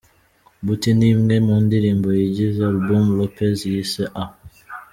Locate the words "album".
2.71-3.05